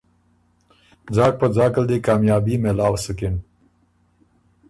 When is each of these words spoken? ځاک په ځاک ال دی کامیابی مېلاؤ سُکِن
ځاک 1.15 1.33
په 1.39 1.47
ځاک 1.55 1.73
ال 1.79 1.85
دی 1.89 1.97
کامیابی 2.07 2.55
مېلاؤ 2.63 2.95
سُکِن 3.03 3.35